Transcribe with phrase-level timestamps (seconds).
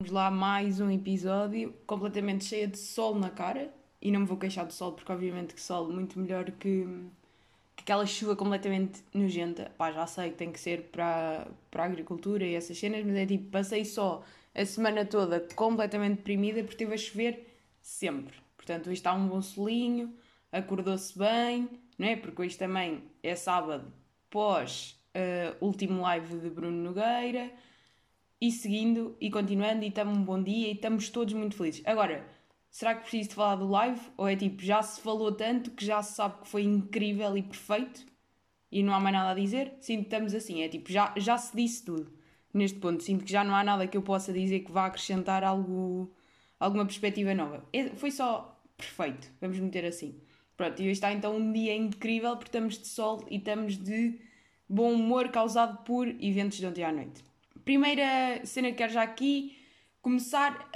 [0.00, 3.70] Vamos lá mais um episódio completamente cheio de sol na cara.
[4.00, 6.86] E não me vou queixar do sol, porque obviamente que sol muito melhor que,
[7.76, 9.70] que aquela chuva completamente nojenta.
[9.76, 13.14] Pá, já sei que tem que ser para, para a agricultura e essas cenas, mas
[13.14, 14.24] é tipo, passei só
[14.54, 18.34] a semana toda completamente deprimida porque esteve a chover sempre.
[18.56, 20.14] Portanto, hoje está um bom solinho,
[20.50, 22.16] acordou-se bem, não é?
[22.16, 23.92] Porque hoje também é sábado
[24.30, 27.52] pós uh, último live de Bruno Nogueira
[28.40, 31.82] e seguindo e continuando e estamos um bom dia e estamos todos muito felizes.
[31.84, 32.26] Agora,
[32.70, 34.00] será que preciso de falar do live?
[34.16, 37.42] Ou é tipo, já se falou tanto que já se sabe que foi incrível e
[37.42, 38.06] perfeito
[38.72, 39.74] e não há mais nada a dizer?
[39.80, 42.10] Sinto que estamos assim, é tipo, já, já se disse tudo
[42.54, 43.02] neste ponto.
[43.02, 46.10] Sinto que já não há nada que eu possa dizer que vá acrescentar algo,
[46.58, 47.62] alguma perspectiva nova.
[47.74, 50.18] É, foi só perfeito, vamos meter assim.
[50.56, 54.18] Pronto, e hoje está então um dia incrível porque estamos de sol e estamos de
[54.66, 57.29] bom humor causado por eventos de ontem à noite
[57.64, 59.56] primeira cena que quero já aqui
[60.00, 60.70] começar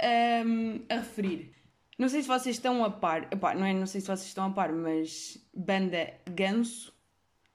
[0.45, 1.53] um, a referir.
[1.97, 4.49] Não sei se vocês estão a par, não é não sei se vocês estão a
[4.51, 6.93] par, mas banda Ganso.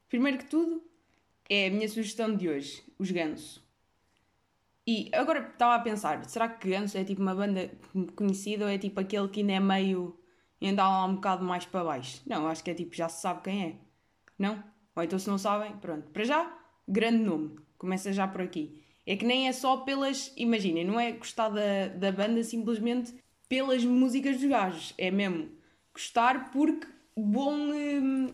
[0.08, 0.82] Primeiro que tudo,
[1.48, 3.62] é a minha sugestão de hoje, os Ganso.
[4.86, 7.70] E agora estava a pensar, será que Ganso é tipo uma banda
[8.16, 10.18] conhecida ou é tipo aquele que ainda é meio
[10.60, 12.22] ainda lá um bocado mais para baixo?
[12.26, 13.76] Não, acho que é tipo, já se sabe quem é.
[14.38, 14.64] Não?
[14.96, 16.10] Ou então se não sabem, pronto.
[16.10, 16.58] Para já,
[16.88, 17.58] grande nome.
[17.78, 18.79] Começa já por aqui.
[19.06, 20.32] É que nem é só pelas.
[20.36, 23.14] Imaginem, não é gostar da, da banda simplesmente
[23.48, 24.94] pelas músicas dos gajos.
[24.96, 25.48] É mesmo
[25.92, 27.54] gostar porque bom.
[27.54, 28.28] Hum,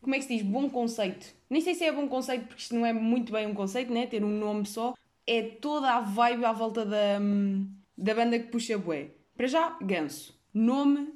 [0.00, 0.42] como é que se diz?
[0.42, 1.26] Bom conceito.
[1.48, 4.06] Nem sei se é bom conceito porque isto não é muito bem um conceito, né?
[4.06, 4.94] Ter um nome só.
[5.26, 9.10] É toda a vibe à volta da, hum, da banda que puxa bué.
[9.36, 10.38] Para já, Ganso.
[10.52, 11.14] Nome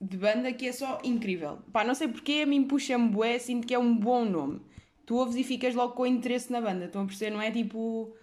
[0.00, 1.58] de banda que é só incrível.
[1.72, 4.60] Pá, não sei porque a mim puxa-me bué, sinto que é um bom nome
[5.06, 6.86] tu ouves e ficas logo com interesse na banda.
[6.86, 7.30] Estão a perceber?
[7.30, 8.14] Não é tipo.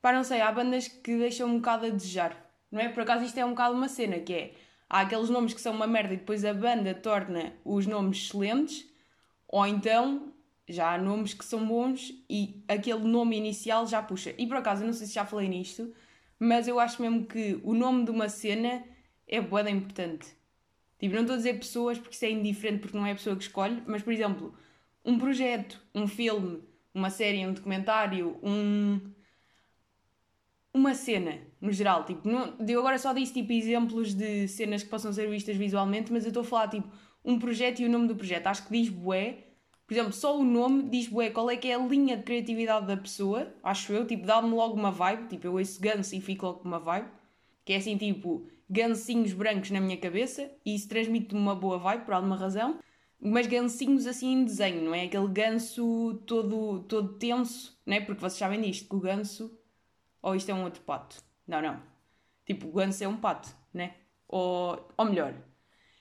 [0.00, 2.36] Pá, não sei, há bandas que deixam um bocado a desejar.
[2.70, 2.88] Não é?
[2.88, 4.54] Por acaso isto é um bocado uma cena, que é.
[4.88, 8.86] Há aqueles nomes que são uma merda e depois a banda torna os nomes excelentes,
[9.46, 10.32] ou então
[10.68, 14.34] já há nomes que são bons e aquele nome inicial já puxa.
[14.38, 15.92] E por acaso, eu não sei se já falei nisto,
[16.38, 18.82] mas eu acho mesmo que o nome de uma cena
[19.26, 20.28] é boa importante.
[20.98, 23.36] Tipo, não estou a dizer pessoas porque isso é indiferente porque não é a pessoa
[23.36, 24.54] que escolhe, mas por exemplo,
[25.04, 26.62] um projeto, um filme,
[26.94, 29.00] uma série, um documentário, um
[30.72, 34.88] uma cena, no geral, tipo, não, eu agora só disse tipo exemplos de cenas que
[34.88, 36.88] possam ser vistas visualmente, mas eu estou a falar tipo
[37.24, 38.46] um projeto e o nome do projeto.
[38.46, 39.44] Acho que diz bué,
[39.86, 42.86] por exemplo, só o nome diz bué qual é que é a linha de criatividade
[42.86, 46.46] da pessoa, acho eu, tipo, dá-me logo uma vibe, tipo, eu ouço Guns e fico
[46.46, 47.08] logo com uma vibe,
[47.64, 52.04] que é assim, tipo, gancinhos brancos na minha cabeça, e isso transmite-me uma boa vibe,
[52.04, 52.78] por alguma razão
[53.20, 55.04] mas gancinhos assim em desenho, não é?
[55.04, 58.00] Aquele ganso todo, todo tenso, não é?
[58.00, 59.58] Porque vocês sabem disto, que o ganso.
[60.22, 61.22] Ou isto é um outro pato?
[61.46, 61.80] Não, não.
[62.46, 63.94] Tipo, o ganso é um pato, né?
[64.28, 65.34] Ou, ou melhor,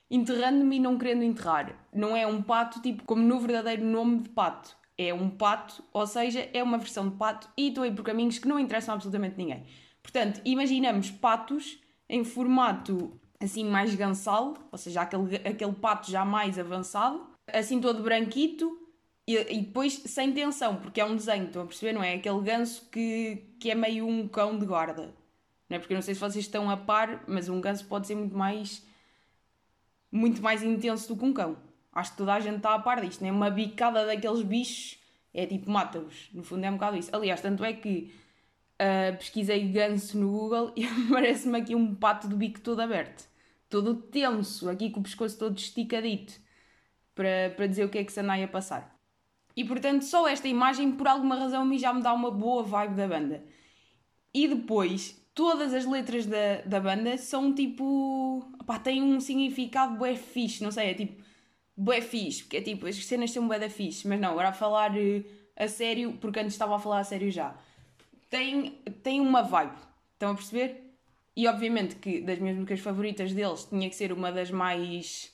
[0.09, 1.87] enterrando-me e não querendo enterrar.
[1.93, 4.75] Não é um pato, tipo, como no verdadeiro nome de pato.
[4.97, 8.39] É um pato, ou seja, é uma versão de pato e estou aí por caminhos
[8.39, 9.65] que não interessam absolutamente ninguém.
[10.01, 11.79] Portanto, imaginamos patos
[12.09, 18.01] em formato assim mais gansal, ou seja, aquele, aquele pato já mais avançado, assim todo
[18.01, 18.77] branquito
[19.27, 21.93] e, e, depois sem tensão, porque é um desenho, estão a perceber?
[21.93, 25.13] Não é aquele ganso que, que é meio um cão de guarda.
[25.69, 25.79] Não é?
[25.79, 28.35] Porque eu não sei se vocês estão a par, mas um ganso pode ser muito
[28.35, 28.85] mais
[30.09, 31.57] muito mais intenso do que um cão.
[31.91, 34.97] Acho que toda a gente está a par disto, é Uma bicada daqueles bichos
[35.33, 36.29] é tipo mata-os.
[36.33, 37.13] No fundo é um bocado isso.
[37.13, 38.13] Aliás, tanto é que
[38.79, 43.27] Uh, pesquisei ganso no Google e aparece-me aqui um pato do bico todo aberto,
[43.67, 46.33] todo tenso, aqui com o pescoço todo esticadito,
[47.15, 48.95] para, para dizer o que é que se anda a passar.
[49.55, 52.93] E portanto, só esta imagem, por alguma razão, mim já me dá uma boa vibe
[52.93, 53.43] da banda.
[54.31, 58.47] E depois, todas as letras da, da banda são tipo.
[58.67, 61.23] pá, têm um significado bué fixe, não sei, é tipo.
[61.75, 64.53] bué fixe, porque é tipo, as cenas são bué da fixe, mas não, agora a
[64.53, 67.57] falar uh, a sério, porque antes estava a falar a sério já
[68.29, 68.71] tem,
[69.03, 69.77] tem uma vibe.
[70.13, 70.83] Estão a perceber?
[71.35, 75.31] E obviamente que das minhas músicas favoritas deles tinha que ser uma das mais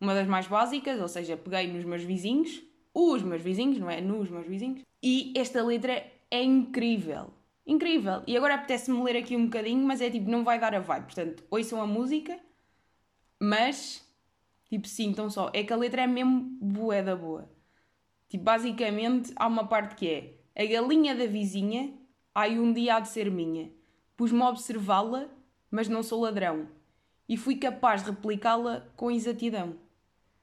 [0.00, 2.60] uma das mais básicas, ou seja, peguei nos meus vizinhos,
[2.92, 4.00] os meus vizinhos, não é?
[4.00, 4.82] Nos meus vizinhos.
[5.00, 7.32] E esta letra é incrível.
[7.64, 8.22] Incrível.
[8.26, 11.04] E agora apetece-me ler aqui um bocadinho, mas é tipo, não vai dar a vibe.
[11.04, 12.36] Portanto, ouçam a música,
[13.38, 14.04] mas
[14.68, 15.50] tipo, sintam só.
[15.54, 17.48] É que a letra é mesmo bué da boa.
[18.28, 21.92] Tipo, basicamente há uma parte que é a galinha da vizinha
[22.34, 23.70] Ai, um dia há de ser minha.
[24.16, 25.28] Pus-me a observá-la,
[25.70, 26.66] mas não sou ladrão.
[27.28, 29.76] E fui capaz de replicá-la com exatidão.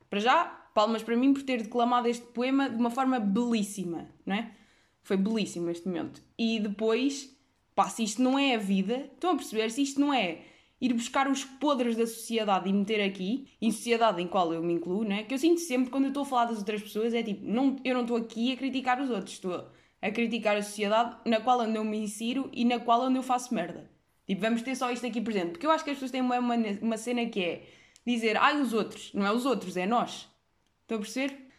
[0.07, 4.35] Para já, palmas para mim por ter declamado este poema de uma forma belíssima, não
[4.35, 4.51] é?
[5.01, 6.21] Foi belíssimo este momento.
[6.37, 7.35] E depois,
[7.73, 9.71] pá, se isto não é a vida, estão a perceber?
[9.71, 10.43] Se isto não é
[10.79, 14.73] ir buscar os podres da sociedade e meter aqui, em sociedade em qual eu me
[14.73, 15.23] incluo, né?
[15.23, 17.77] Que eu sinto sempre quando eu estou a falar das outras pessoas, é tipo, não,
[17.83, 19.65] eu não estou aqui a criticar os outros, estou
[20.01, 23.89] a criticar a sociedade na qual eu me insiro e na qual eu faço merda.
[24.25, 25.51] Tipo, vamos ter só isto aqui presente.
[25.51, 27.63] Porque eu acho que as pessoas têm uma, uma, uma cena que é
[28.05, 29.11] dizer, ai, os outros.
[29.13, 30.29] Não é os outros, é nós.
[30.81, 31.49] Estão a perceber?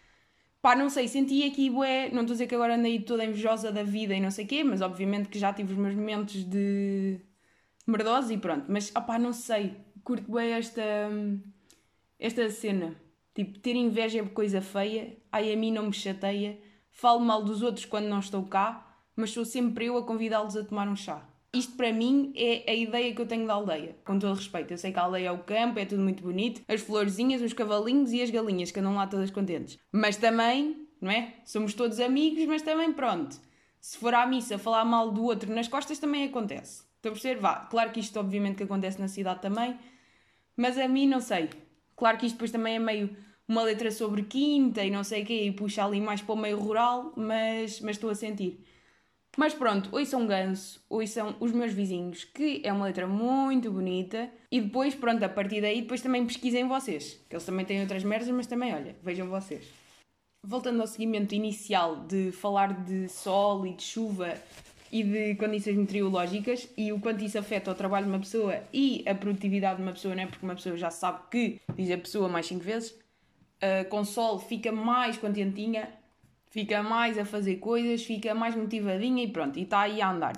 [0.63, 3.73] Pá, não sei, senti aqui, bué, não estou a dizer que agora andei toda invejosa
[3.73, 6.45] da vida e não sei o quê, mas obviamente que já tive os meus momentos
[6.45, 7.19] de
[7.87, 8.67] merdosa e pronto.
[8.69, 10.83] Mas, opá, não sei, curto bem esta,
[12.19, 12.95] esta cena.
[13.35, 16.59] Tipo, ter inveja é coisa feia, ai, a mim não me chateia,
[16.93, 20.65] falo mal dos outros quando não estou cá, mas sou sempre eu a convidá-los a
[20.65, 21.27] tomar um chá.
[21.53, 24.73] Isto para mim é a ideia que eu tenho da aldeia, com todo respeito.
[24.73, 27.53] Eu sei que a aldeia é o campo, é tudo muito bonito, as florzinhas, os
[27.53, 29.79] cavalinhos e as galinhas que andam lá todas contentes.
[29.91, 31.35] Mas também, não é?
[31.45, 33.37] Somos todos amigos, mas também pronto.
[33.81, 36.85] Se for à missa falar mal do outro nas costas também acontece.
[37.03, 37.41] Estou a?
[37.41, 37.57] Vá.
[37.67, 39.77] Claro que isto obviamente que acontece na cidade também,
[40.57, 41.49] mas a mim não sei.
[41.97, 43.17] Claro que isto depois também é meio
[43.51, 46.39] uma letra sobre quinta e não sei o quê, e puxa ali mais para o
[46.39, 48.65] meio rural, mas, mas estou a sentir.
[49.37, 53.69] Mas pronto, oi são Ganso, oi são os meus vizinhos, que é uma letra muito
[53.73, 54.31] bonita.
[54.53, 58.05] E depois, pronto, a partir daí, depois também pesquisem vocês, que eles também têm outras
[58.05, 59.65] merdas, mas também, olha, vejam vocês.
[60.47, 64.33] Voltando ao seguimento inicial de falar de sol e de chuva
[64.93, 69.03] e de condições meteorológicas e o quanto isso afeta o trabalho de uma pessoa e
[69.09, 70.27] a produtividade de uma pessoa, não é?
[70.27, 73.01] Porque uma pessoa já sabe que, diz a pessoa mais 5 vezes,
[73.89, 75.89] com sol fica mais contentinha,
[76.51, 80.33] fica mais a fazer coisas, fica mais motivadinha e pronto, e está aí a andar.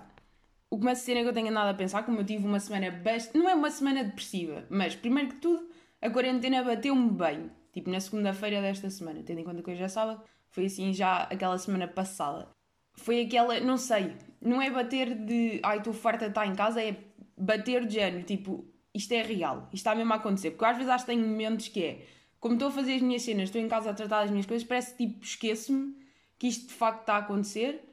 [0.71, 2.91] O que uma cena que eu tenho andado a pensar, como eu tive uma semana
[2.91, 3.37] bastante.
[3.37, 5.69] Não é uma semana depressiva, mas primeiro que tudo,
[6.01, 7.51] a quarentena bateu-me bem.
[7.73, 11.23] Tipo, na segunda-feira desta semana, tendo em conta que hoje é sábado, foi assim já
[11.25, 12.49] aquela semana passada.
[12.95, 16.83] Foi aquela, não sei, não é bater de ai, estou farta de estar em casa,
[16.83, 16.97] é
[17.37, 20.51] bater de género, tipo, isto é real, isto está mesmo a acontecer.
[20.51, 22.07] Porque às vezes acho que tenho momentos que é,
[22.43, 24.67] como estou a fazer as minhas cenas, estou em casa a tratar das minhas coisas,
[24.67, 25.95] parece tipo, esqueço-me
[26.37, 27.89] que isto de facto está a acontecer.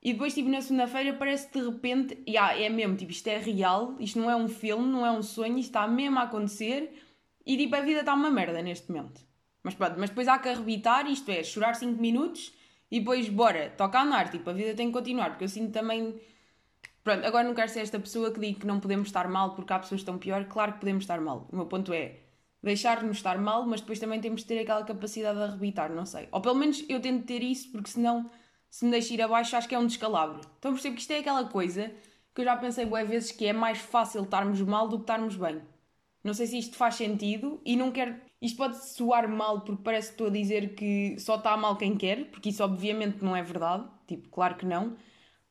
[0.00, 3.38] E depois, tipo, na segunda-feira parece que de repente, yeah, é mesmo, tipo, isto é
[3.38, 7.02] real, isto não é um filme, não é um sonho, isto está mesmo a acontecer
[7.44, 9.22] e, tipo, a vida está uma merda neste momento.
[9.60, 12.54] Mas pronto, mas depois há que arrebitar, isto é, chorar 5 minutos
[12.92, 15.72] e depois, bora, toca a andar, tipo, a vida tem que continuar, porque eu sinto
[15.72, 16.14] também...
[17.02, 19.72] Pronto, agora não quero ser esta pessoa que diga que não podemos estar mal porque
[19.72, 21.48] há pessoas que estão pior, claro que podemos estar mal.
[21.50, 22.20] O meu ponto é,
[22.62, 26.28] deixar-nos estar mal, mas depois também temos de ter aquela capacidade de arrebitar, não sei.
[26.30, 28.30] Ou pelo menos eu tento ter isso, porque senão,
[28.68, 30.40] se me deixo ir abaixo, acho que é um descalabro.
[30.58, 31.92] Então percebo que isto é aquela coisa
[32.34, 35.36] que eu já pensei boas vezes que é mais fácil estarmos mal do que estarmos
[35.36, 35.60] bem.
[36.22, 38.14] Não sei se isto faz sentido e não quero.
[38.42, 41.96] Isto pode soar mal porque parece que estou a dizer que só está mal quem
[41.96, 44.96] quer, porque isso obviamente não é verdade, tipo, claro que não.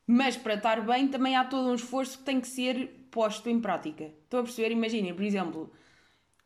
[0.05, 3.59] Mas para estar bem também há todo um esforço que tem que ser posto em
[3.59, 4.05] prática.
[4.23, 4.71] Estão a perceber?
[4.71, 5.71] Imaginem, por exemplo,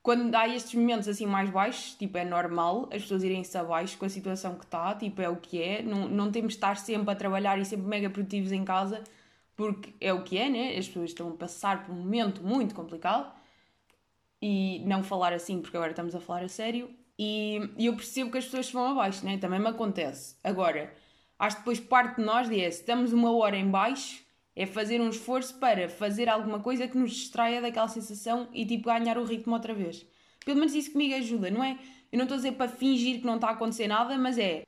[0.03, 4.05] quando há estes momentos assim mais baixos, tipo, é normal as pessoas irem-se abaixo com
[4.05, 5.81] a situação que está, tipo, é o que é.
[5.81, 9.01] Não, não temos de estar sempre a trabalhar e sempre mega produtivos em casa,
[9.55, 10.77] porque é o que é, né?
[10.77, 13.33] As pessoas estão a passar por um momento muito complicado.
[14.41, 16.89] E não falar assim, porque agora estamos a falar a sério.
[17.17, 19.37] E, e eu percebo que as pessoas vão abaixo, né?
[19.37, 20.35] Também me acontece.
[20.43, 20.93] Agora,
[21.39, 24.22] acho que depois parte de nós é, se estamos uma hora em baixo,
[24.55, 28.85] é fazer um esforço para fazer alguma coisa que nos distraia daquela sensação e tipo
[28.85, 30.05] ganhar o ritmo outra vez.
[30.45, 31.77] Pelo menos isso comigo ajuda, não é?
[32.11, 34.63] Eu não estou a dizer para fingir que não está a acontecer nada, mas é.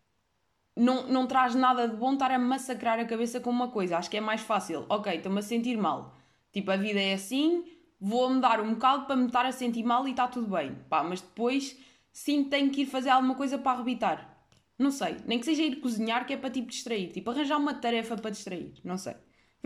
[0.75, 3.97] Não, não traz nada de bom estar a massacrar a cabeça com uma coisa.
[3.97, 4.85] Acho que é mais fácil.
[4.89, 6.17] Ok, estou-me a sentir mal.
[6.51, 7.63] Tipo, a vida é assim,
[7.99, 10.75] vou-me dar um bocado para me estar a sentir mal e está tudo bem.
[10.89, 11.77] Pá, mas depois
[12.11, 14.37] sim tenho que ir fazer alguma coisa para arrebitar.
[14.77, 15.17] Não sei.
[15.25, 17.11] Nem que seja ir cozinhar, que é para tipo distrair.
[17.11, 18.73] Tipo, arranjar uma tarefa para distrair.
[18.83, 19.15] Não sei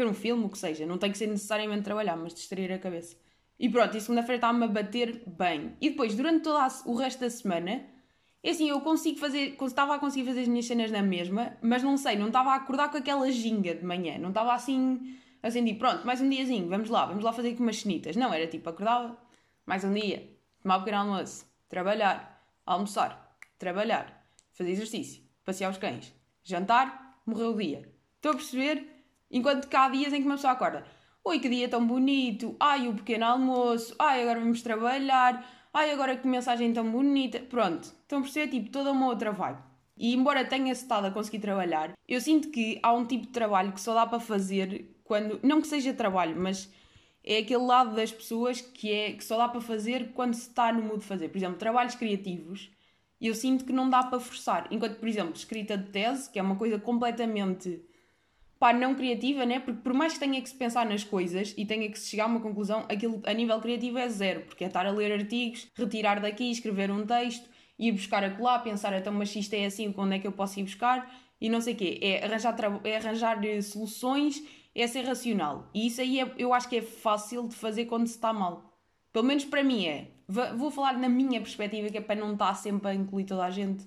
[0.04, 0.86] ver um filme, o que seja.
[0.86, 3.16] Não tem que ser necessariamente trabalhar, mas distrair a cabeça.
[3.60, 5.76] E pronto, e segunda-feira está-me a bater bem.
[5.82, 7.86] E depois, durante todo o resto da semana,
[8.42, 11.84] é assim, eu consigo fazer, estava a conseguir fazer as minhas cenas na mesma, mas
[11.84, 15.66] não sei, não estava a acordar com aquela ginga de manhã, não estava assim, assim,
[15.66, 18.16] tipo, pronto, mais um diazinho, vamos lá, vamos lá fazer com umas cenitas.
[18.16, 19.18] Não, era tipo, acordava,
[19.66, 20.26] mais um dia,
[20.62, 27.58] tomar um pequeno almoço, trabalhar, almoçar, trabalhar, fazer exercício, passear os cães, jantar, morreu o
[27.58, 27.92] dia.
[28.16, 28.99] Estou a perceber?
[29.32, 30.86] Enquanto que há dias em que uma pessoa acorda,
[31.24, 36.18] oi que dia tão bonito, ai o pequeno almoço, ai agora vamos trabalhar, ai agora
[36.18, 37.40] que mensagem tão bonita.
[37.40, 38.48] Pronto, estão a perceber?
[38.50, 39.60] Tipo, toda uma outra vibe.
[39.98, 43.74] E embora tenha estado a conseguir trabalhar, eu sinto que há um tipo de trabalho
[43.74, 45.40] que só dá para fazer quando.
[45.44, 46.72] Não que seja trabalho, mas
[47.24, 50.72] é aquele lado das pessoas que, é, que só dá para fazer quando se está
[50.72, 51.30] no mood de fazer.
[51.30, 52.72] Por exemplo, trabalhos criativos,
[53.20, 54.68] eu sinto que não dá para forçar.
[54.72, 57.84] Enquanto, por exemplo, escrita de tese, que é uma coisa completamente
[58.60, 59.60] pá, não criativa, né?
[59.60, 62.26] Porque por mais que tenha que se pensar nas coisas e tenha que se chegar
[62.26, 65.68] a uma conclusão, aquilo a nível criativo é zero, porque é estar a ler artigos,
[65.76, 67.50] retirar daqui, escrever um texto,
[67.80, 70.60] ir buscar acolá, pensar, então, mas se isto é assim, quando é que eu posso
[70.60, 71.10] ir buscar?
[71.40, 72.00] E não sei o quê.
[72.02, 74.44] É arranjar, é arranjar eh, soluções,
[74.76, 75.70] é ser racional.
[75.74, 78.78] E isso aí é, eu acho que é fácil de fazer quando se está mal.
[79.14, 80.12] Pelo menos para mim é.
[80.28, 83.50] Vou falar na minha perspectiva, que é para não estar sempre a incluir toda a
[83.50, 83.84] gente,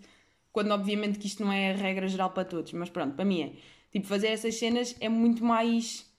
[0.50, 3.42] quando obviamente que isto não é a regra geral para todos, mas pronto, para mim
[3.42, 3.52] é
[3.92, 6.10] Tipo, fazer essas cenas é muito mais.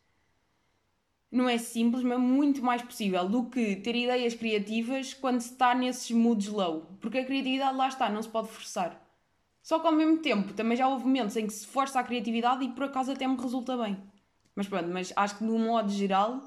[1.32, 5.74] Não é simples, mas muito mais possível do que ter ideias criativas quando se está
[5.74, 6.86] nesses moods low.
[7.02, 9.02] Porque a criatividade lá está, não se pode forçar.
[9.64, 12.64] Só que ao mesmo tempo também já houve momentos em que se força a criatividade
[12.64, 13.98] e por acaso até me resulta bem.
[14.56, 16.44] Mas pronto, mas acho que no modo geral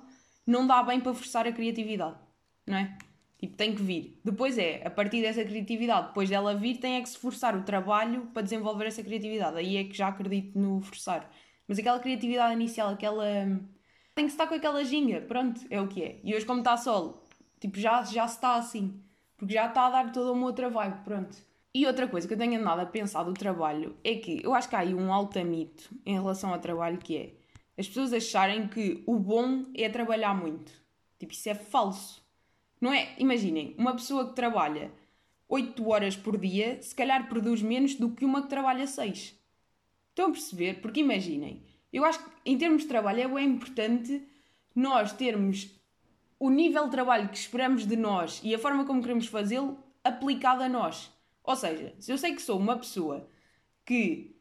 [0.46, 2.16] não dá bem para forçar a criatividade,
[2.64, 2.96] não é?
[3.38, 4.20] Tipo, tem que vir.
[4.24, 7.62] Depois é, a partir dessa criatividade, depois dela vir, tem é que se forçar o
[7.62, 9.58] trabalho para desenvolver essa criatividade.
[9.58, 11.30] Aí é que já acredito no forçar.
[11.68, 13.24] Mas aquela criatividade inicial, aquela.
[14.14, 16.20] Tem que estar com aquela ginga, pronto, é o que é.
[16.24, 17.22] E hoje, como está sol,
[17.60, 19.02] tipo, já, já se está assim.
[19.36, 21.36] Porque já está a dar toda uma outra vibe, pronto.
[21.74, 24.68] E outra coisa que eu tenho andado a pensar do trabalho é que eu acho
[24.68, 27.34] que há aí um alto mito em relação ao trabalho que é
[27.78, 30.72] as pessoas acharem que o bom é trabalhar muito.
[31.18, 32.25] Tipo, isso é falso.
[32.80, 33.14] Não é?
[33.18, 34.92] Imaginem, uma pessoa que trabalha
[35.48, 39.38] 8 horas por dia, se calhar produz menos do que uma que trabalha 6.
[40.10, 40.80] Estão a perceber?
[40.80, 44.22] Porque imaginem, eu acho que em termos de trabalho é importante
[44.74, 45.70] nós termos
[46.38, 50.62] o nível de trabalho que esperamos de nós e a forma como queremos fazê-lo aplicado
[50.62, 51.10] a nós.
[51.42, 53.28] Ou seja, se eu sei que sou uma pessoa
[53.84, 54.35] que,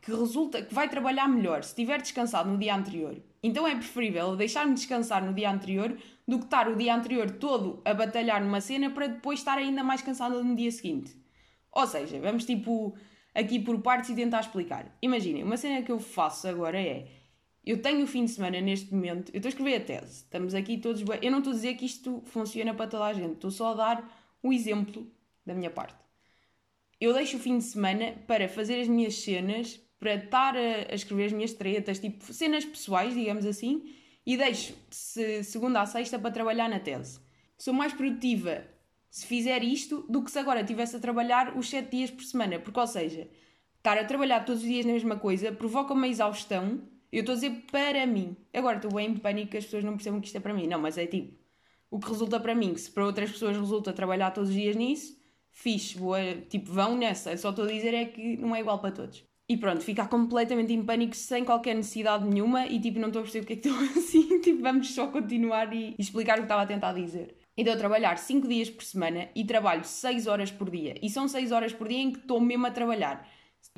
[0.00, 4.36] que resulta que vai trabalhar melhor se estiver descansado no dia anterior, então é preferível
[4.36, 8.60] deixar-me descansar no dia anterior do que estar o dia anterior todo a batalhar numa
[8.60, 11.16] cena para depois estar ainda mais cansada no dia seguinte.
[11.72, 12.96] Ou seja, vamos tipo
[13.34, 14.96] aqui por partes e tentar explicar.
[15.00, 17.08] Imaginem, uma cena que eu faço agora é.
[17.64, 20.54] Eu tenho o fim de semana neste momento, eu estou a escrever a tese, estamos
[20.54, 21.02] aqui todos.
[21.22, 23.74] Eu não estou a dizer que isto funciona para toda a gente, estou só a
[23.74, 25.06] dar o exemplo
[25.44, 25.96] da minha parte.
[27.00, 30.94] Eu deixo o fim de semana para fazer as minhas cenas, para estar a, a
[30.94, 36.18] escrever as minhas tretas, tipo cenas pessoais, digamos assim, e deixo se, segunda a sexta
[36.18, 37.20] para trabalhar na tese.
[37.56, 38.64] Sou mais produtiva
[39.10, 42.58] se fizer isto do que se agora estivesse a trabalhar os 7 dias por semana.
[42.58, 43.28] Porque, ou seja,
[43.76, 46.82] estar a trabalhar todos os dias na mesma coisa provoca uma exaustão.
[47.10, 48.36] Eu estou a dizer para mim.
[48.52, 50.66] Agora estou bem em pânico que as pessoas não percebam que isto é para mim.
[50.66, 51.34] Não, mas é tipo,
[51.90, 55.18] o que resulta para mim, se para outras pessoas resulta trabalhar todos os dias nisso,
[55.50, 57.34] fixe, boa, tipo, vão nessa.
[57.36, 59.24] Só estou a dizer é que não é igual para todos.
[59.48, 63.22] E pronto, ficar completamente em pânico sem qualquer necessidade nenhuma e tipo, não estou a
[63.22, 66.62] perceber porque é que estou assim, tipo, vamos só continuar e explicar o que estava
[66.62, 67.34] a tentar dizer.
[67.56, 70.94] Então eu trabalhar 5 dias por semana e trabalho 6 horas por dia.
[71.02, 73.26] E são 6 horas por dia em que estou mesmo a trabalhar.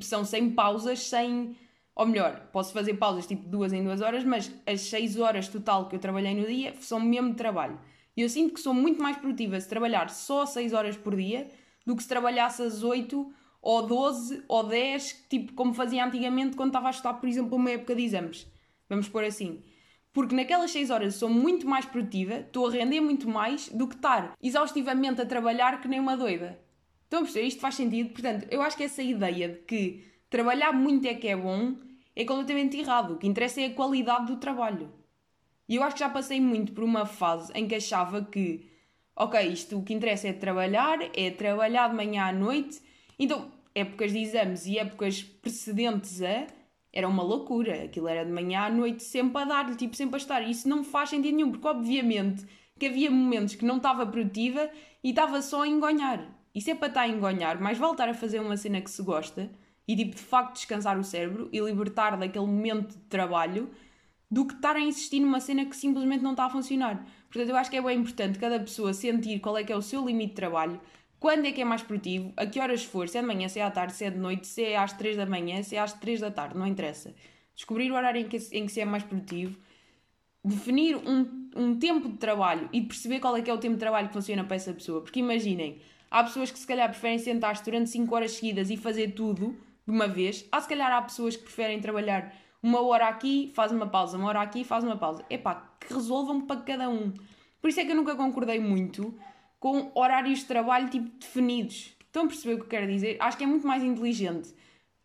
[0.01, 1.57] São sem pausas, sem.
[1.95, 5.89] Ou melhor, posso fazer pausas tipo duas em duas horas, mas as 6 horas total
[5.89, 7.79] que eu trabalhei no dia são mesmo de trabalho.
[8.17, 11.49] E eu sinto que sou muito mais produtiva se trabalhar só 6 horas por dia
[11.87, 13.33] do que se trabalhasse as 8
[13.63, 17.71] ou 12 ou 10, tipo como fazia antigamente quando estava a estudar, por exemplo, uma
[17.71, 18.47] época de exames.
[18.89, 19.63] Vamos pôr assim.
[20.13, 23.95] Porque naquelas 6 horas sou muito mais produtiva, estou a render muito mais do que
[23.95, 26.59] estar exaustivamente a trabalhar que nem uma doida.
[27.05, 27.47] Estão a perceber?
[27.47, 28.11] Isto faz sentido?
[28.11, 31.77] Portanto, eu acho que essa ideia de que trabalhar muito é que é bom
[32.17, 33.15] é completamente errado.
[33.15, 34.93] O que interessa é a qualidade do trabalho.
[35.69, 38.69] E eu acho que já passei muito por uma fase em que achava que,
[39.15, 42.81] ok, isto o que interessa é trabalhar, é trabalhar de manhã à noite
[43.25, 46.47] então, épocas de exames e épocas precedentes a
[46.93, 47.85] era uma loucura.
[47.85, 50.43] Aquilo era de manhã à noite, sempre a dar-lhe, tipo, sempre a estar.
[50.43, 52.45] E isso não faz sentido nenhum, porque obviamente
[52.79, 54.71] que havia momentos que não estava produtiva
[55.05, 56.27] e estava só a engonhar.
[56.59, 59.03] Se é para estar a engonhar, mais vale estar a fazer uma cena que se
[59.03, 59.51] gosta
[59.87, 63.71] e, tipo, de facto descansar o cérebro e libertar daquele momento de trabalho
[64.31, 67.05] do que estar a insistir numa cena que simplesmente não está a funcionar.
[67.29, 69.83] Portanto, eu acho que é bem importante cada pessoa sentir qual é que é o
[69.83, 70.81] seu limite de trabalho,
[71.21, 73.61] quando é que é mais produtivo, a que horas for, se é de manhã, se
[73.61, 75.79] é à tarde, se é de noite, se é às 3 da manhã, se é
[75.79, 77.15] às 3 da tarde, não interessa.
[77.55, 79.55] Descobrir o horário em que, em que se é mais produtivo,
[80.43, 83.81] definir um, um tempo de trabalho e perceber qual é que é o tempo de
[83.81, 85.03] trabalho que funciona para essa pessoa.
[85.03, 89.13] Porque imaginem, há pessoas que se calhar preferem sentar-se durante 5 horas seguidas e fazer
[89.13, 89.55] tudo
[89.87, 90.47] de uma vez.
[90.51, 94.29] Há se calhar há pessoas que preferem trabalhar uma hora aqui, faz uma pausa, uma
[94.29, 95.23] hora aqui, faz uma pausa.
[95.29, 97.13] Epá, que resolvam para cada um.
[97.61, 99.15] Por isso é que eu nunca concordei muito
[99.61, 101.95] com horários de trabalho tipo definidos.
[102.07, 103.17] Estão a perceber o que eu quero dizer?
[103.21, 104.53] Acho que é muito mais inteligente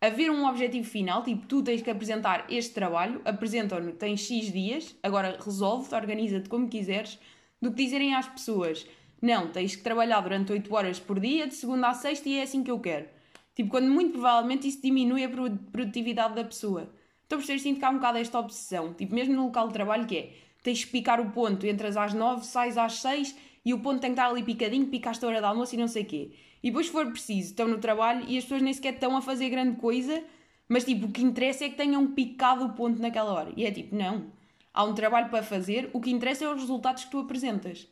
[0.00, 4.94] haver um objetivo final, tipo, tu tens que apresentar este trabalho, apresentam-no, tens X dias,
[5.02, 7.18] agora resolve-te, organiza-te como quiseres,
[7.60, 8.86] do que dizerem às pessoas,
[9.20, 12.42] não, tens que trabalhar durante 8 horas por dia, de segunda a sexta, e é
[12.42, 13.06] assim que eu quero.
[13.54, 16.90] Tipo, quando muito provavelmente isso diminui a produtividade da pessoa.
[17.22, 19.72] Estou a perceber, sinto que há um bocado esta obsessão, tipo, mesmo no local de
[19.72, 20.32] trabalho, que é
[20.62, 23.34] tens de picar o ponto, entras às 9, sais às 6
[23.66, 25.88] e o ponto tem que estar ali picadinho, picaste a hora de almoço e não
[25.88, 26.30] sei o quê.
[26.62, 29.20] E depois, se for preciso, estão no trabalho e as pessoas nem sequer estão a
[29.20, 30.22] fazer grande coisa,
[30.68, 33.52] mas tipo, o que interessa é que tenham picado o ponto naquela hora.
[33.56, 34.26] E é tipo, não.
[34.72, 37.88] Há um trabalho para fazer, o que interessa é os resultados que tu apresentas.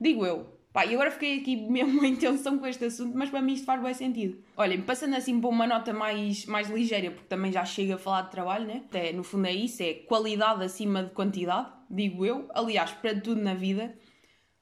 [0.00, 0.58] Digo eu.
[0.72, 3.66] Pá, e agora fiquei aqui mesmo em tensão com este assunto, mas para mim isto
[3.66, 4.42] faz bem sentido.
[4.56, 8.22] Olhem, passando assim para uma nota mais, mais ligeira, porque também já chega a falar
[8.22, 8.82] de trabalho, né?
[8.88, 12.48] Até no fundo é isso, é qualidade acima de quantidade, digo eu.
[12.52, 13.94] Aliás, para tudo na vida.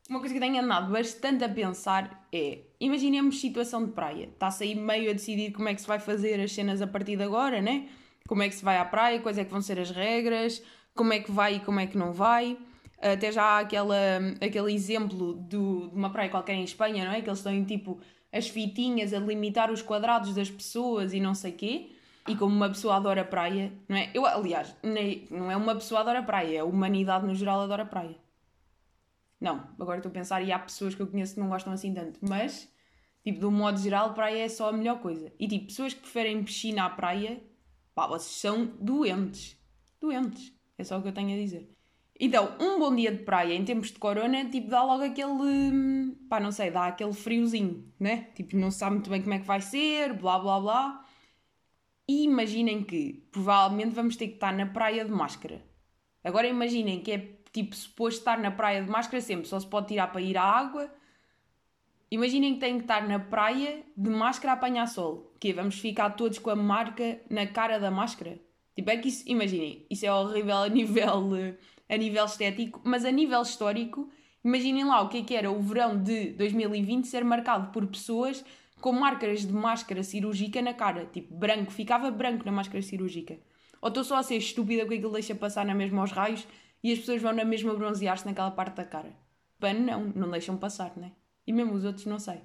[0.08, 4.24] Uma coisa que tenho andado bastante a pensar é: imaginemos situação de praia.
[4.32, 7.16] Está-se aí meio a decidir como é que se vai fazer as cenas a partir
[7.16, 7.88] de agora, né?
[8.28, 10.62] Como é que se vai à praia, quais é que vão ser as regras,
[10.94, 12.56] como é que vai e como é que não vai.
[13.00, 13.96] Até já há aquela,
[14.40, 17.20] aquele exemplo do, de uma praia qualquer em Espanha, não é?
[17.20, 18.00] Que eles têm tipo
[18.32, 21.90] as fitinhas a limitar os quadrados das pessoas e não sei quê.
[22.28, 24.10] E como uma pessoa adora praia, não é?
[24.12, 24.74] Eu, aliás,
[25.30, 28.25] não é uma pessoa adora praia, é a humanidade no geral adora praia.
[29.40, 31.92] Não, agora estou a pensar e há pessoas que eu conheço que não gostam assim
[31.92, 32.72] tanto, mas,
[33.22, 35.32] tipo, de um modo geral, praia é só a melhor coisa.
[35.38, 37.42] E, tipo, pessoas que preferem piscina à praia,
[37.94, 39.56] pá, vocês são doentes.
[40.00, 40.54] Doentes.
[40.78, 41.70] É só o que eu tenho a dizer.
[42.18, 46.16] Então, um bom dia de praia em tempos de corona, tipo, dá logo aquele.
[46.28, 48.28] pá, não sei, dá aquele friozinho, né?
[48.34, 51.04] Tipo, não se sabe muito bem como é que vai ser, blá blá blá.
[52.08, 55.62] E imaginem que provavelmente vamos ter que estar na praia de máscara.
[56.24, 59.88] Agora imaginem que é tipo suposto estar na praia de máscara sempre, só se pode
[59.88, 60.92] tirar para ir à água.
[62.10, 65.34] Imaginem que têm que estar na praia de máscara a apanhar sol.
[65.40, 68.38] Que vamos ficar todos com a marca na cara da máscara.
[68.74, 71.56] Tipo, é que isso, imaginem, isso é horrível a nível,
[71.88, 74.10] a nível estético, mas a nível histórico,
[74.44, 78.44] imaginem lá o que é que era o verão de 2020 ser marcado por pessoas
[78.78, 81.06] com marcas de máscara cirúrgica na cara.
[81.06, 83.38] Tipo, branco, ficava branco na máscara cirúrgica.
[83.80, 86.46] Ou estou só a ser estúpida porque aquilo deixa passar na mesma aos raios
[86.82, 89.12] e as pessoas vão na mesma bronzear-se naquela parte da cara.
[89.58, 91.12] Pano não, não deixam passar, né?
[91.46, 92.40] E mesmo os outros não sei.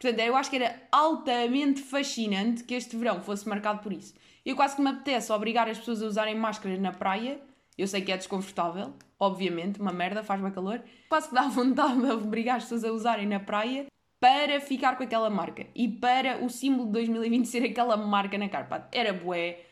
[0.00, 4.14] Portanto, eu acho que era altamente fascinante que este verão fosse marcado por isso.
[4.44, 7.40] Eu quase que me apetece obrigar as pessoas a usarem máscaras na praia.
[7.76, 10.82] Eu sei que é desconfortável, obviamente, uma merda, faz-me calor.
[11.08, 13.86] Quase que dá vontade de obrigar as pessoas a usarem na praia
[14.20, 15.66] para ficar com aquela marca.
[15.74, 18.64] E para o símbolo de 2020 ser aquela marca na cara.
[18.64, 19.64] Pá, era bué.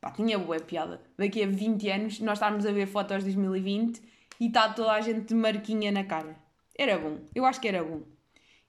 [0.00, 1.02] Pá, tinha bué piada.
[1.18, 4.00] Daqui a 20 anos nós estarmos a ver fotos de 2020
[4.40, 6.36] e está toda a gente de marquinha na cara.
[6.76, 7.18] Era bom.
[7.34, 8.02] Eu acho que era bom.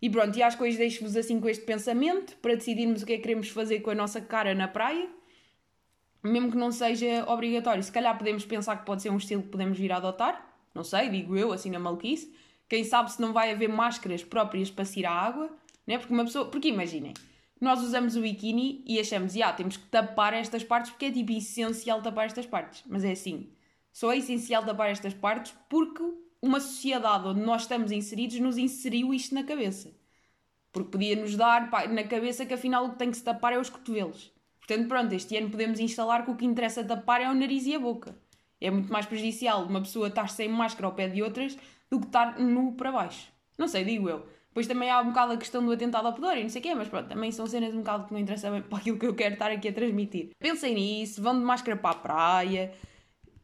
[0.01, 3.13] E pronto, e acho que hoje deixo-vos assim com este pensamento para decidirmos o que
[3.13, 5.07] é que queremos fazer com a nossa cara na praia.
[6.23, 9.49] Mesmo que não seja obrigatório, se calhar podemos pensar que pode ser um estilo que
[9.49, 10.53] podemos vir a adotar.
[10.73, 12.33] Não sei, digo eu, assim na maluquice.
[12.67, 15.49] Quem sabe se não vai haver máscaras próprias para ir à água,
[15.85, 15.97] né?
[15.97, 16.45] Porque uma pessoa.
[16.45, 17.13] Porque imaginem,
[17.61, 21.31] nós usamos o biquíni e achamos, ah, temos que tapar estas partes porque é tipo
[21.31, 22.83] essencial tapar estas partes.
[22.87, 23.51] Mas é assim,
[23.93, 26.03] só é essencial tapar estas partes porque
[26.41, 29.91] uma sociedade onde nós estamos inseridos nos inseriu isto na cabeça.
[30.71, 33.53] Porque podia nos dar pá, na cabeça que afinal o que tem que se tapar
[33.53, 34.33] é os cotovelos.
[34.57, 37.75] Portanto, pronto, este ano podemos instalar que o que interessa tapar é o nariz e
[37.75, 38.15] a boca.
[38.59, 41.57] É muito mais prejudicial uma pessoa estar sem máscara ao pé de outras
[41.89, 43.31] do que estar nu para baixo.
[43.57, 44.25] Não sei, digo eu.
[44.51, 46.63] Depois também há um bocado a questão do atentado ao pudor e não sei o
[46.63, 49.07] quê, mas pronto, também são cenas um bocado que não interessam bem para aquilo que
[49.07, 50.31] eu quero estar aqui a transmitir.
[50.37, 52.73] Pensem nisso, vão de máscara para a praia,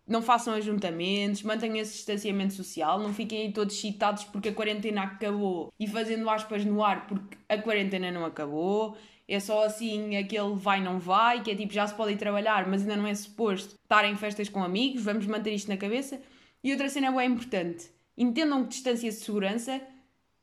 [0.05, 5.03] não façam ajuntamentos, mantenham esse distanciamento social, não fiquem aí todos excitados porque a quarentena
[5.03, 8.97] acabou e fazendo aspas no ar porque a quarentena não acabou.
[9.29, 12.67] É só assim aquele vai não vai, que é tipo já se pode ir trabalhar,
[12.67, 16.19] mas ainda não é suposto estar em festas com amigos, vamos manter isto na cabeça.
[16.61, 19.81] E outra cena bem importante, entendam que distância de segurança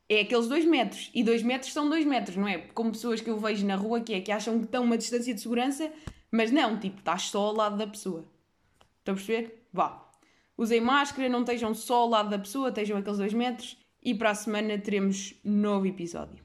[0.07, 2.59] é aqueles dois metros, e dois metros são dois metros, não é?
[2.59, 5.33] Como pessoas que eu vejo na rua que é que acham que estão uma distância
[5.33, 5.91] de segurança,
[6.31, 8.25] mas não, tipo, estás só ao lado da pessoa.
[8.99, 9.67] Estão a perceber?
[9.71, 10.09] Vá.
[10.57, 13.77] Usem máscara, não estejam só ao lado da pessoa, estejam aqueles dois metros.
[14.03, 16.43] E para a semana teremos novo episódio.